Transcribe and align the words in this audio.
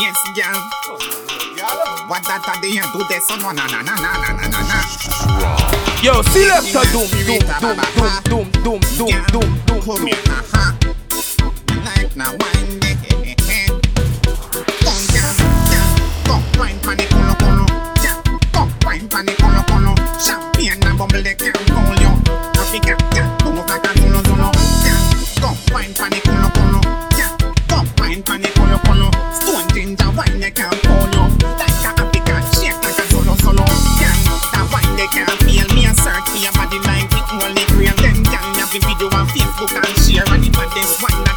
Yes, 0.00 0.18
girl. 0.34 0.58
What 2.08 2.22
that 2.26 2.42
are 2.50 2.60
they 2.60 2.74
do 2.74 3.00
this 3.08 3.30
on 3.30 3.40
na 3.40 3.52
na 3.54 3.80
na 3.82 3.94
na 3.94 4.10
na 4.18 4.30
na 4.34 4.46
na 4.50 4.60
na. 4.66 4.78
Yo, 6.02 6.20
selector 6.34 6.82
doom, 6.90 7.06
doom, 7.24 7.38
doom, 7.62 7.78
doom, 8.26 8.50
doom, 8.50 8.50
doom, 8.64 8.80
doom, 8.98 9.22
doom, 9.30 9.50
doom, 9.64 9.80
doom. 9.86 10.10
aha. 10.28 10.74
Like 11.86 12.16
now 12.16 12.34
wine, 12.34 12.82
eh, 12.82 12.96
eh, 13.22 13.34
eh. 13.48 13.68
Come, 14.82 15.04
girl, 15.14 15.32
girl. 15.70 15.90
Come 16.26 16.44
wine 16.58 16.78
the 16.82 17.06
culu 17.14 17.34
culu. 17.38 17.66
Yeah, 18.02 18.18
come 18.52 18.74
wine 18.84 19.06
the 19.08 19.16
eh, 19.16 19.30
eh, 19.30 19.30
eh. 19.30 19.38
culu 19.38 19.62
culu. 19.70 19.92
Champagne 20.18 20.82
and 20.82 20.98
bubble 20.98 21.22
they 21.22 21.34
can't 21.38 21.54
hold 21.70 22.00
you. 22.02 22.10
Africa, 22.58 22.98
yeah, 23.14 23.30
move 23.46 23.62
like 23.70 23.86
a 23.86 23.90
zulu 23.94 24.20
zulu. 24.26 24.48
Yeah, 24.82 24.98
come 25.38 25.58
wine 25.72 25.94
the 25.94 26.18
culu 26.20 26.48
culu. 26.50 26.80
Yeah, 27.16 27.30
come 27.70 27.88
wine 27.98 28.22
pon 28.22 28.42
the 38.74 38.86
video 38.88 39.06
on 39.16 39.26
Facebook 39.28 39.70
and 39.70 39.96
share. 40.02 40.24
And 40.34 40.42
the 40.42 40.50
baddest 40.50 41.02
wine 41.02 41.33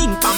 i'm 0.00 0.37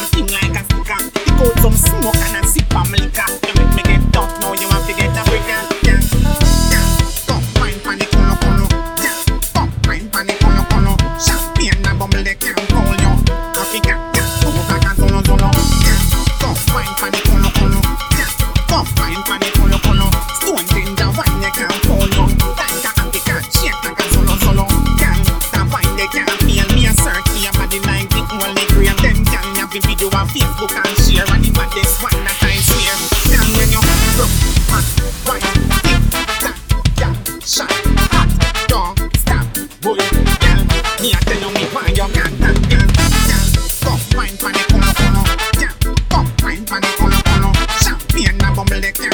every 29.71 29.95
video 29.95 30.09
on 30.19 30.27
Facebook 30.29 30.73
and 30.75 30.97
share 30.99 31.27
And 31.31 31.45
the 31.45 31.51
baddest 31.55 32.03
one 32.03 32.25
that 32.25 32.43
I 32.43 32.59
swear 32.59 32.95
Tell 33.31 33.47
when 33.55 33.71
you 33.71 33.83
look 34.19 34.35
at 34.75 34.87
white 35.27 35.47
Tick 35.87 36.03
tack, 36.43 36.59
yeah, 36.99 37.15
shot, 37.39 37.71
hot 38.11 38.31
Don't 38.67 38.99
stop, 39.17 39.47
boy, 39.81 40.03
girl 40.43 40.63
Me 40.99 41.15
I 41.15 41.21
tell 41.23 41.39
you 41.39 41.51
me 41.55 41.65
why 41.71 41.87
you 41.87 42.03
got 42.03 42.35
that 42.35 42.57
girl 42.67 42.89
Girl, 43.31 43.47
come 43.87 44.03
wine 44.19 44.37
pan 44.39 44.53
the 44.59 44.63
culu 44.67 44.91
culu 44.99 45.23
Girl, 45.55 45.95
come 46.11 46.31
wine 46.43 46.65
pan 46.67 46.81
the 46.83 46.91
culu 46.99 47.19
culu 47.31 47.51
Champagne 47.79 48.43
a 48.43 48.51
bubble 48.51 48.81
the 48.81 49.10